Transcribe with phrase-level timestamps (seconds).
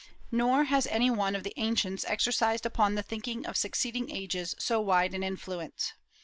[0.31, 4.81] Nor has any one of the ancients exercised upon the thinking of succeeding ages so
[4.81, 5.93] wide an influence.